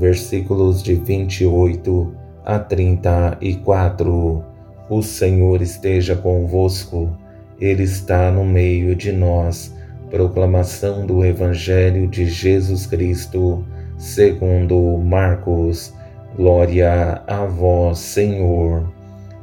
versículos 0.00 0.82
de 0.82 0.94
28 0.94 2.12
a 2.42 2.58
34. 2.58 4.42
O 4.88 5.02
Senhor 5.02 5.60
esteja 5.60 6.16
convosco, 6.16 7.14
Ele 7.60 7.82
está 7.82 8.30
no 8.30 8.44
meio 8.44 8.96
de 8.96 9.12
nós. 9.12 9.76
Proclamação 10.10 11.06
do 11.06 11.24
Evangelho 11.24 12.08
de 12.08 12.26
Jesus 12.26 12.86
Cristo, 12.86 13.62
segundo 13.98 14.96
Marcos. 14.98 15.92
Glória 16.34 17.22
a 17.26 17.44
vós, 17.44 17.98
Senhor. 17.98 18.90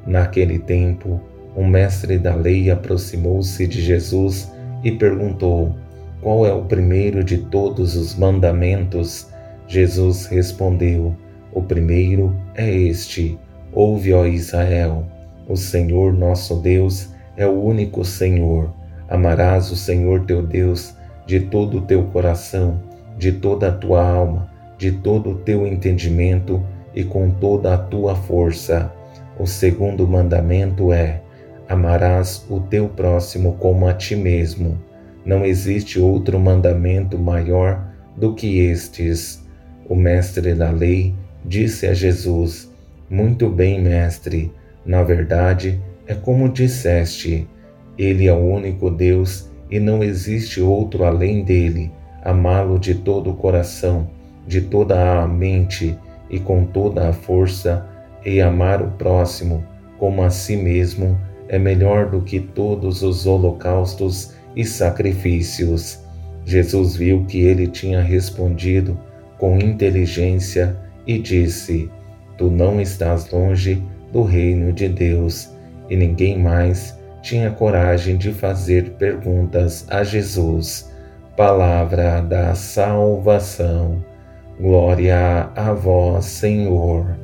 Naquele 0.08 0.58
tempo, 0.58 1.22
o 1.56 1.64
mestre 1.64 2.18
da 2.18 2.34
lei 2.34 2.72
aproximou-se 2.72 3.68
de 3.68 3.80
Jesus 3.80 4.52
e 4.84 4.92
perguntou: 4.92 5.76
Qual 6.20 6.48
é 6.48 6.52
o 6.52 6.66
primeiro 6.66 7.24
de 7.24 7.38
todos 7.38 7.96
os 7.96 8.16
mandamentos? 8.16 9.28
Jesus 9.68 10.26
respondeu: 10.28 11.16
O 11.52 11.62
primeiro 11.62 12.34
é 12.56 12.72
este: 12.72 13.38
Ouve, 13.74 14.14
ó 14.14 14.26
Israel, 14.26 15.06
o 15.48 15.56
Senhor 15.56 16.14
nosso 16.14 16.56
Deus 16.56 17.10
é 17.36 17.46
o 17.46 17.62
único 17.62 18.06
Senhor. 18.06 18.74
Amarás 19.10 19.72
o 19.72 19.76
Senhor 19.76 20.26
teu 20.26 20.42
Deus 20.42 20.96
de 21.26 21.42
todo 21.42 21.78
o 21.78 21.82
teu 21.82 22.04
coração, 22.06 22.82
de 23.18 23.32
toda 23.32 23.68
a 23.68 23.72
tua 23.72 24.02
alma, 24.02 24.50
de 24.78 24.92
todo 24.92 25.32
o 25.32 25.36
teu 25.36 25.68
entendimento 25.68 26.62
e 26.96 27.04
com 27.04 27.30
toda 27.30 27.74
a 27.74 27.78
tua 27.78 28.16
força. 28.16 28.92
O 29.38 29.46
segundo 29.46 30.08
mandamento 30.08 30.92
é: 30.92 31.22
Amarás 31.68 32.46
o 32.50 32.62
teu 32.62 32.88
próximo 32.88 33.54
como 33.60 33.88
a 33.88 33.94
ti 33.94 34.16
mesmo. 34.16 34.80
Não 35.26 35.46
existe 35.46 36.00
outro 36.00 36.40
mandamento 36.40 37.20
maior 37.20 37.86
do 38.16 38.34
que 38.34 38.60
estes. 38.60 39.47
O 39.90 39.96
mestre 39.96 40.54
da 40.54 40.70
lei 40.70 41.16
disse 41.46 41.88
a 41.88 41.94
Jesus: 41.94 42.70
Muito 43.10 43.50
bem, 43.50 43.82
mestre, 43.82 44.52
na 44.86 45.02
verdade 45.02 45.82
é 46.06 46.14
como 46.14 46.50
disseste: 46.50 47.48
Ele 47.98 48.28
é 48.28 48.34
o 48.34 48.38
único 48.38 48.90
Deus 48.90 49.50
e 49.70 49.80
não 49.80 50.04
existe 50.04 50.62
outro 50.62 51.04
além 51.04 51.44
dele. 51.44 51.92
Amá-lo 52.24 52.78
de 52.78 52.96
todo 52.96 53.30
o 53.30 53.36
coração, 53.36 54.10
de 54.46 54.62
toda 54.62 55.22
a 55.22 55.28
mente 55.28 55.98
e 56.30 56.40
com 56.40 56.66
toda 56.66 57.08
a 57.08 57.14
força, 57.14 57.86
e 58.26 58.42
amar 58.42 58.82
o 58.82 58.92
próximo 58.92 59.64
como 59.98 60.22
a 60.22 60.30
si 60.30 60.58
mesmo 60.58 61.18
é 61.48 61.58
melhor 61.58 62.10
do 62.10 62.22
que 62.22 62.40
todos 62.40 63.02
os 63.04 63.26
holocaustos 63.26 64.34
e 64.56 64.66
sacrifícios. 64.66 66.00
Jesus 66.46 66.96
viu 66.96 67.26
que 67.26 67.40
ele 67.40 67.68
tinha 67.68 68.02
respondido 68.02 68.98
com 69.38 69.58
inteligência 69.58 70.76
e 71.06 71.18
disse: 71.18 71.90
Tu 72.38 72.50
não 72.50 72.80
estás 72.82 73.30
longe 73.32 73.84
do 74.12 74.24
reino 74.24 74.72
de 74.74 74.88
Deus. 74.88 75.50
E 75.90 75.96
ninguém 75.96 76.38
mais 76.38 76.98
tinha 77.22 77.50
coragem 77.50 78.18
de 78.18 78.32
fazer 78.34 78.92
perguntas 78.92 79.86
a 79.90 80.04
Jesus. 80.04 80.92
Palavra 81.36 82.22
da 82.22 82.56
salvação. 82.56 84.04
Glória 84.60 85.50
a 85.56 85.74
vós, 85.74 86.26
Senhor. 86.26 87.16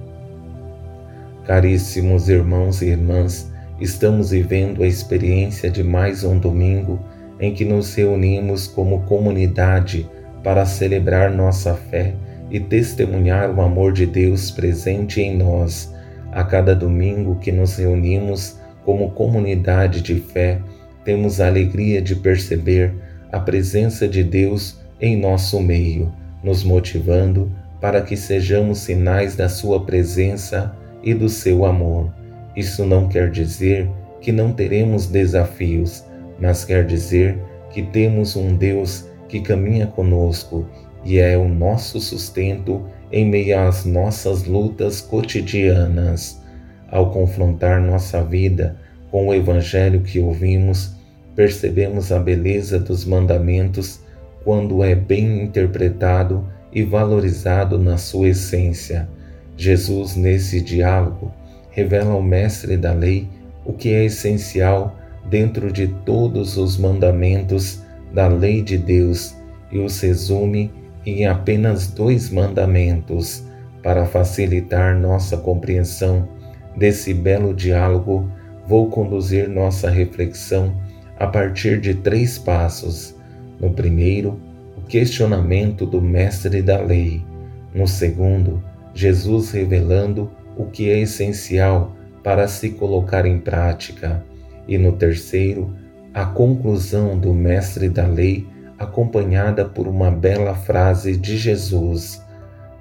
Caríssimos 1.45 2.29
irmãos 2.29 2.81
e 2.81 2.89
irmãs, 2.89 3.51
estamos 3.81 4.31
vivendo 4.31 4.83
a 4.83 4.87
experiência 4.87 5.69
de 5.69 5.83
mais 5.83 6.23
um 6.23 6.39
domingo 6.39 6.99
em 7.39 7.53
que 7.53 7.65
nos 7.65 7.93
reunimos 7.95 8.67
como 8.67 9.01
comunidade 9.01 10.09
para 10.43 10.65
celebrar 10.65 11.31
nossa 11.31 11.73
fé 11.73 12.13
e 12.51 12.59
testemunhar 12.59 13.49
o 13.49 13.61
amor 13.61 13.93
de 13.93 14.05
Deus 14.05 14.51
presente 14.51 15.21
em 15.21 15.37
nós. 15.37 15.93
A 16.31 16.43
cada 16.43 16.75
domingo 16.75 17.35
que 17.35 17.51
nos 17.51 17.77
reunimos 17.77 18.59
como 18.83 19.11
comunidade 19.11 20.01
de 20.01 20.15
fé, 20.15 20.59
temos 21.05 21.39
a 21.39 21.47
alegria 21.47 22.01
de 22.01 22.15
perceber 22.15 22.93
a 23.31 23.39
presença 23.39 24.07
de 24.07 24.23
Deus 24.23 24.79
em 24.99 25.17
nosso 25.17 25.59
meio, 25.59 26.13
nos 26.43 26.63
motivando 26.63 27.51
para 27.79 28.01
que 28.01 28.15
sejamos 28.15 28.79
sinais 28.79 29.35
da 29.35 29.49
Sua 29.49 29.83
presença 29.85 30.75
e 31.03 31.13
do 31.13 31.27
seu 31.27 31.65
amor. 31.65 32.11
Isso 32.55 32.85
não 32.85 33.07
quer 33.09 33.29
dizer 33.29 33.89
que 34.21 34.31
não 34.31 34.53
teremos 34.53 35.07
desafios, 35.07 36.05
mas 36.39 36.63
quer 36.63 36.85
dizer 36.85 37.37
que 37.71 37.81
temos 37.81 38.35
um 38.35 38.55
Deus 38.55 39.05
que 39.33 39.41
caminha 39.41 39.87
conosco 39.87 40.63
e 41.03 41.17
é 41.17 41.35
o 41.35 41.47
nosso 41.47 41.99
sustento 41.99 42.85
em 43.11 43.27
meio 43.27 43.57
às 43.57 43.83
nossas 43.83 44.43
lutas 44.43 45.01
cotidianas. 45.01 46.39
Ao 46.87 47.09
confrontar 47.09 47.81
nossa 47.81 48.23
vida 48.23 48.77
com 49.09 49.29
o 49.29 49.33
Evangelho 49.33 50.01
que 50.01 50.19
ouvimos, 50.19 50.93
percebemos 51.35 52.11
a 52.11 52.19
beleza 52.19 52.77
dos 52.77 53.05
mandamentos 53.05 54.01
quando 54.43 54.83
é 54.83 54.93
bem 54.93 55.41
interpretado 55.41 56.47
e 56.71 56.83
valorizado 56.83 57.79
na 57.79 57.97
sua 57.97 58.29
essência. 58.29 59.09
Jesus, 59.57 60.15
nesse 60.15 60.61
diálogo, 60.61 61.33
revela 61.71 62.11
ao 62.11 62.21
Mestre 62.21 62.77
da 62.77 62.93
Lei 62.93 63.27
o 63.65 63.73
que 63.73 63.91
é 63.91 64.05
essencial 64.05 64.95
dentro 65.27 65.71
de 65.71 65.87
todos 65.87 66.55
os 66.55 66.77
mandamentos 66.77 67.82
da 68.13 68.27
lei 68.27 68.61
de 68.61 68.77
Deus 68.77 69.35
e 69.71 69.79
os 69.79 69.99
resume 69.99 70.71
em 71.05 71.25
apenas 71.25 71.87
dois 71.87 72.29
mandamentos 72.29 73.43
para 73.81 74.05
facilitar 74.05 74.97
nossa 74.97 75.35
compreensão 75.35 76.29
desse 76.77 77.13
belo 77.13 77.53
diálogo. 77.53 78.29
Vou 78.67 78.89
conduzir 78.89 79.49
nossa 79.49 79.89
reflexão 79.89 80.73
a 81.19 81.27
partir 81.27 81.81
de 81.81 81.95
três 81.95 82.37
passos. 82.37 83.15
No 83.59 83.71
primeiro, 83.71 84.39
o 84.77 84.81
questionamento 84.81 85.85
do 85.85 86.01
mestre 86.01 86.61
da 86.61 86.79
lei. 86.79 87.25
No 87.73 87.87
segundo, 87.87 88.63
Jesus 88.93 89.51
revelando 89.51 90.31
o 90.55 90.65
que 90.65 90.89
é 90.89 90.99
essencial 90.99 91.95
para 92.23 92.47
se 92.47 92.69
colocar 92.69 93.25
em 93.25 93.39
prática. 93.39 94.23
E 94.67 94.77
no 94.77 94.93
terceiro, 94.93 95.75
a 96.13 96.25
conclusão 96.25 97.17
do 97.17 97.33
mestre 97.33 97.89
da 97.89 98.05
lei, 98.05 98.47
acompanhada 98.77 99.65
por 99.65 99.87
uma 99.87 100.11
bela 100.11 100.53
frase 100.53 101.17
de 101.17 101.37
Jesus. 101.37 102.21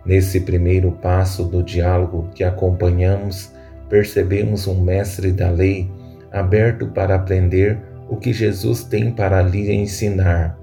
Nesse 0.05 0.41
primeiro 0.41 0.93
passo 0.93 1.45
do 1.45 1.63
diálogo 1.63 2.29
que 2.35 2.45
acompanhamos, 2.45 3.53
percebemos 3.89 4.67
um 4.67 4.83
mestre 4.83 5.33
da 5.33 5.51
lei 5.51 5.91
aberto 6.31 6.87
para 6.89 7.15
aprender 7.15 7.79
o 8.09 8.17
que 8.17 8.33
Jesus 8.33 8.85
tem 8.85 9.11
para 9.11 9.41
lhe 9.43 9.73
ensinar, 9.73 10.59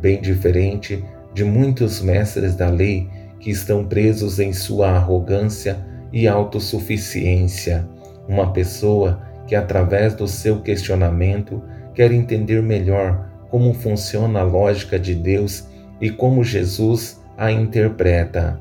bem 0.00 0.20
diferente 0.20 1.04
de 1.34 1.42
muitos 1.42 2.00
mestres 2.00 2.54
da 2.54 2.68
lei 2.68 3.08
que 3.40 3.50
estão 3.50 3.84
presos 3.84 4.38
em 4.38 4.52
sua 4.52 4.90
arrogância 4.90 5.84
e 6.12 6.28
autossuficiência. 6.28 7.88
Uma 8.28 8.52
pessoa 8.52 9.20
que, 9.46 9.54
através 9.56 10.14
do 10.14 10.28
seu 10.28 10.60
questionamento, 10.60 11.62
quer 11.94 12.12
entender 12.12 12.62
melhor 12.62 13.28
como 13.50 13.74
funciona 13.74 14.40
a 14.40 14.44
lógica 14.44 14.98
de 14.98 15.14
Deus 15.14 15.66
e 16.00 16.10
como 16.10 16.42
Jesus 16.42 17.20
a 17.36 17.50
interpreta. 17.50 18.58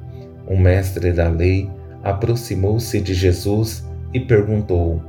O 0.48 0.57
mestre 0.57 1.12
da 1.12 1.30
lei 1.30 1.69
aproximou-se 2.04 3.00
de 3.00 3.13
Jesus 3.13 3.86
e 4.13 4.19
perguntou: 4.19 5.01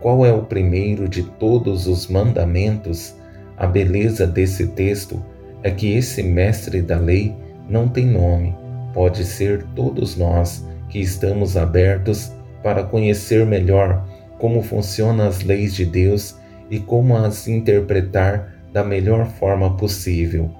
Qual 0.00 0.26
é 0.26 0.32
o 0.32 0.42
primeiro 0.42 1.08
de 1.08 1.22
todos 1.22 1.86
os 1.86 2.06
mandamentos? 2.06 3.14
A 3.56 3.66
beleza 3.66 4.26
desse 4.26 4.68
texto 4.68 5.22
é 5.62 5.70
que 5.70 5.94
esse 5.94 6.22
mestre 6.22 6.80
da 6.80 6.98
lei 6.98 7.34
não 7.68 7.88
tem 7.88 8.06
nome, 8.06 8.54
pode 8.94 9.24
ser 9.24 9.64
todos 9.74 10.16
nós 10.16 10.66
que 10.88 10.98
estamos 10.98 11.56
abertos 11.56 12.32
para 12.62 12.82
conhecer 12.82 13.46
melhor 13.46 14.06
como 14.38 14.62
funcionam 14.62 15.28
as 15.28 15.42
leis 15.42 15.74
de 15.74 15.84
Deus 15.84 16.39
e 16.70 16.78
como 16.78 17.16
as 17.16 17.48
interpretar 17.48 18.54
da 18.72 18.84
melhor 18.84 19.26
forma 19.26 19.76
possível. 19.76 20.50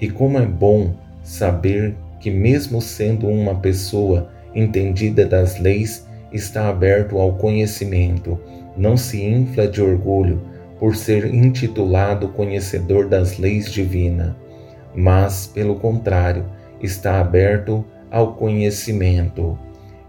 E 0.00 0.08
como 0.08 0.38
é 0.38 0.46
bom 0.46 0.94
saber 1.22 1.96
que, 2.20 2.30
mesmo 2.30 2.80
sendo 2.80 3.26
uma 3.26 3.56
pessoa 3.56 4.30
entendida 4.54 5.26
das 5.26 5.58
leis 5.58 6.06
está 6.32 6.68
aberto 6.68 7.18
ao 7.18 7.34
conhecimento, 7.34 8.38
não 8.76 8.96
se 8.96 9.22
infla 9.22 9.66
de 9.66 9.82
orgulho 9.82 10.40
por 10.78 10.94
ser 10.94 11.34
intitulado 11.34 12.28
conhecedor 12.28 13.08
das 13.08 13.38
leis 13.38 13.72
divinas, 13.72 14.34
mas, 14.94 15.46
pelo 15.46 15.76
contrário, 15.76 16.44
está 16.82 17.20
aberto 17.20 17.84
ao 18.10 18.34
conhecimento. 18.34 19.58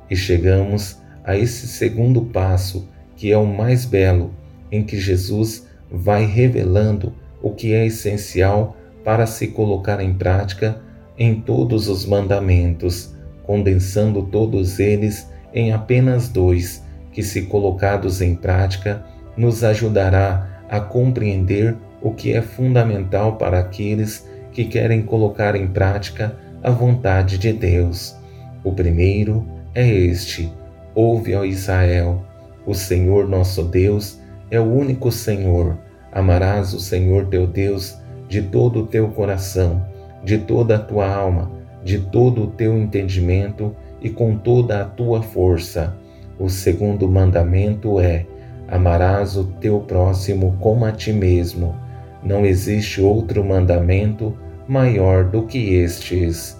E 0.09 0.15
chegamos 0.15 1.01
a 1.24 1.38
esse 1.38 1.68
segundo 1.68 2.21
passo, 2.21 2.88
que 3.15 3.31
é 3.31 3.38
o 3.38 3.45
mais 3.45 3.86
belo, 3.86 4.31
em 4.72 4.84
que 4.84 5.00
Jesus 5.00 5.68
vai 5.92 6.25
revelando 6.25 7.14
o 7.42 7.52
que 7.52 7.74
é 7.74 7.86
essencial 7.86 8.75
para 9.04 9.25
se 9.25 9.48
colocar 9.48 10.02
em 10.02 10.14
prática 10.14 10.81
em 11.18 11.40
todos 11.42 11.88
os 11.88 12.06
mandamentos, 12.06 13.16
condensando 13.44 14.24
todos 14.24 14.80
eles 14.80 15.28
em 15.54 15.72
apenas 15.72 16.30
dois, 16.30 16.84
que, 17.12 17.24
se 17.24 17.44
colocados 17.44 18.22
em 18.22 18.36
prática, 18.36 19.04
nos 19.36 19.64
ajudará 19.64 20.64
a 20.69 20.80
compreender 20.80 21.75
o 22.02 22.12
que 22.12 22.34
é 22.34 22.42
fundamental 22.42 23.38
para 23.38 23.60
aqueles 23.60 24.28
que 24.52 24.66
querem 24.66 25.02
colocar 25.02 25.56
em 25.56 25.68
prática 25.68 26.36
a 26.62 26.69
vontade 26.69 27.38
de 27.38 27.54
Deus. 27.54 28.16
O 28.64 28.72
primeiro 28.74 29.48
é 29.74 29.88
este: 29.88 30.52
Ouve, 30.94 31.34
ó 31.34 31.44
Israel, 31.44 32.24
o 32.66 32.74
Senhor 32.74 33.28
nosso 33.28 33.64
Deus 33.64 34.19
é 34.49 34.59
o 34.59 34.63
único 34.63 35.11
Senhor. 35.11 35.77
Amarás 36.11 36.73
o 36.73 36.79
Senhor 36.79 37.25
teu 37.25 37.45
Deus 37.45 37.97
de 38.27 38.41
todo 38.41 38.81
o 38.81 38.88
teu 38.88 39.09
coração, 39.09 39.85
de 40.23 40.38
toda 40.38 40.75
a 40.75 40.79
tua 40.79 41.07
alma, 41.07 41.51
de 41.83 41.99
todo 41.99 42.44
o 42.44 42.47
teu 42.47 42.77
entendimento 42.77 43.75
e 44.01 44.09
com 44.09 44.38
toda 44.38 44.81
a 44.81 44.85
tua 44.85 45.21
força. 45.21 45.95
O 46.39 46.49
segundo 46.49 47.07
mandamento 47.07 47.99
é: 47.99 48.25
amarás 48.67 49.35
o 49.38 49.45
teu 49.45 49.79
próximo 49.79 50.57
como 50.59 50.85
a 50.85 50.91
ti 50.91 51.11
mesmo. 51.11 51.75
Não 52.23 52.45
existe 52.45 53.01
outro 53.01 53.44
mandamento 53.44 54.38
maior 54.67 55.23
do 55.25 55.44
que 55.44 55.75
estes. 55.75 56.57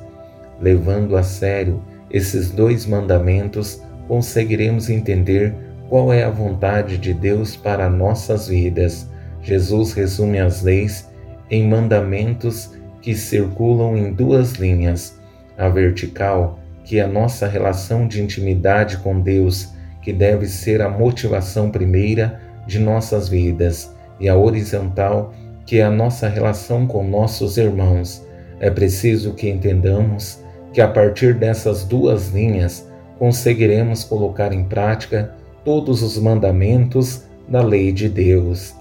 Levando 0.62 1.16
a 1.18 1.24
sério 1.24 1.82
esses 2.10 2.52
dois 2.52 2.86
mandamentos, 2.86 3.82
conseguiremos 4.08 4.90
entender 4.90 5.54
qual 5.90 6.12
é 6.12 6.24
a 6.24 6.30
vontade 6.30 6.98
de 6.98 7.14
Deus 7.14 7.56
para 7.56 7.90
nossas 7.90 8.48
vidas. 8.48 9.10
Jesus 9.42 9.94
resume 9.94 10.40
as 10.40 10.62
leis 10.62 11.10
em 11.50 11.68
mandamentos 11.68 12.72
que 13.02 13.16
circulam 13.16 13.98
em 13.98 14.12
duas 14.12 14.54
linhas: 14.54 15.20
a 15.58 15.70
vertical, 15.70 16.60
que 16.84 17.00
é 17.00 17.04
a 17.04 17.08
nossa 17.08 17.48
relação 17.48 18.08
de 18.08 18.22
intimidade 18.22 18.98
com 18.98 19.20
Deus, 19.20 19.74
que 20.02 20.12
deve 20.12 20.48
ser 20.48 20.82
a 20.82 20.90
motivação 20.90 21.70
primeira 21.70 22.42
de 22.66 22.80
nossas 22.80 23.30
vidas, 23.30 23.94
e 24.20 24.28
a 24.28 24.36
horizontal, 24.36 25.34
que 25.66 25.80
é 25.80 25.84
a 25.84 25.92
nossa 25.92 26.28
relação 26.28 26.88
com 26.88 27.04
nossos 27.04 27.58
irmãos. 27.58 28.26
É 28.60 28.70
preciso 28.70 29.34
que 29.34 29.50
entendamos 29.50 30.44
que 30.74 30.82
a 30.82 30.88
partir 30.88 31.34
dessas 31.34 31.84
duas 31.84 32.30
linhas 32.30 32.88
conseguiremos 33.20 34.04
colocar 34.04 34.54
em 34.54 34.64
prática 34.64 35.36
todos 35.68 36.02
os 36.02 36.18
mandamentos 36.18 37.24
da 37.46 37.62
lei 37.62 37.92
de 37.92 38.08
Deus, 38.08 38.74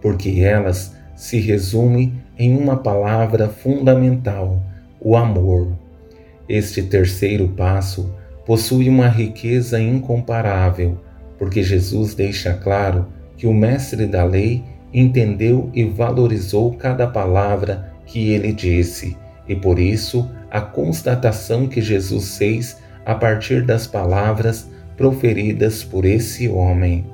porque 0.00 0.40
elas 0.40 0.96
se 1.14 1.38
resumem 1.38 2.14
em 2.38 2.56
uma 2.56 2.78
palavra 2.78 3.50
fundamental: 3.50 4.62
o 4.98 5.14
amor. 5.14 5.76
Este 6.48 6.82
terceiro 6.82 7.48
passo 7.48 8.10
possui 8.46 8.88
uma 8.88 9.08
riqueza 9.08 9.78
incomparável, 9.78 10.96
porque 11.38 11.62
Jesus 11.62 12.14
deixa 12.14 12.54
claro 12.54 13.06
que 13.36 13.46
o 13.46 13.52
mestre 13.52 14.06
da 14.06 14.24
lei 14.24 14.64
entendeu 14.94 15.68
e 15.74 15.84
valorizou 15.84 16.72
cada 16.78 17.06
palavra 17.06 17.92
que 18.06 18.30
ele 18.30 18.54
disse, 18.54 19.18
e 19.46 19.54
por 19.54 19.78
isso 19.78 20.26
a 20.50 20.62
constatação 20.62 21.68
que 21.68 21.82
Jesus 21.82 22.38
fez 22.38 22.78
a 23.04 23.14
partir 23.14 23.66
das 23.66 23.86
palavras 23.86 24.66
proferidas 25.00 25.82
por 25.82 26.04
esse 26.04 26.46
homem. 26.46 27.06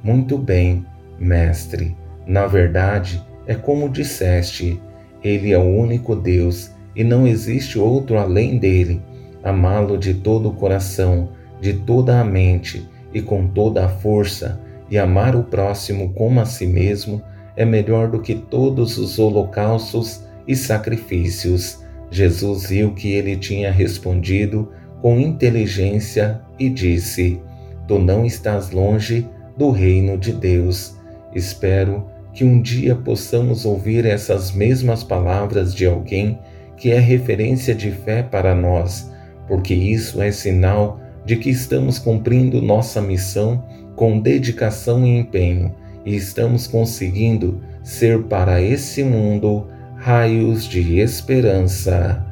Muito 0.00 0.38
bem, 0.38 0.86
mestre. 1.18 1.96
Na 2.24 2.46
verdade, 2.46 3.20
é 3.48 3.56
como 3.56 3.88
disseste: 3.88 4.80
Ele 5.24 5.50
é 5.50 5.58
o 5.58 5.64
único 5.64 6.14
Deus 6.14 6.70
e 6.94 7.02
não 7.02 7.26
existe 7.26 7.80
outro 7.80 8.16
além 8.16 8.58
dele. 8.58 9.02
Amá-lo 9.42 9.98
de 9.98 10.14
todo 10.14 10.50
o 10.50 10.54
coração, 10.54 11.30
de 11.60 11.72
toda 11.72 12.20
a 12.20 12.24
mente 12.24 12.88
e 13.12 13.20
com 13.20 13.48
toda 13.48 13.86
a 13.86 13.88
força, 13.88 14.60
e 14.88 14.96
amar 14.96 15.34
o 15.34 15.42
próximo 15.42 16.12
como 16.12 16.38
a 16.38 16.44
si 16.44 16.64
mesmo 16.64 17.20
é 17.56 17.64
melhor 17.64 18.08
do 18.08 18.20
que 18.20 18.36
todos 18.36 18.98
os 18.98 19.18
holocaustos 19.18 20.22
e 20.46 20.54
sacrifícios. 20.54 21.82
Jesus 22.08 22.68
viu 22.68 22.94
que 22.94 23.10
ele 23.10 23.36
tinha 23.36 23.72
respondido 23.72 24.70
com 25.02 25.18
inteligência 25.18 26.40
e 26.58 26.70
disse: 26.70 27.42
Tu 27.86 27.98
não 27.98 28.24
estás 28.24 28.70
longe 28.70 29.28
do 29.58 29.70
reino 29.70 30.16
de 30.16 30.32
Deus. 30.32 30.96
Espero 31.34 32.06
que 32.32 32.44
um 32.44 32.62
dia 32.62 32.94
possamos 32.94 33.66
ouvir 33.66 34.06
essas 34.06 34.52
mesmas 34.52 35.04
palavras 35.04 35.74
de 35.74 35.84
alguém 35.84 36.38
que 36.76 36.90
é 36.90 36.98
referência 36.98 37.74
de 37.74 37.90
fé 37.90 38.22
para 38.22 38.54
nós, 38.54 39.10
porque 39.46 39.74
isso 39.74 40.22
é 40.22 40.30
sinal 40.30 41.00
de 41.26 41.36
que 41.36 41.50
estamos 41.50 41.98
cumprindo 41.98 42.62
nossa 42.62 43.00
missão 43.00 43.62
com 43.94 44.18
dedicação 44.18 45.06
e 45.06 45.18
empenho 45.18 45.74
e 46.04 46.16
estamos 46.16 46.66
conseguindo 46.66 47.60
ser 47.82 48.22
para 48.24 48.60
esse 48.60 49.04
mundo 49.04 49.66
raios 49.96 50.64
de 50.64 50.98
esperança. 50.98 52.31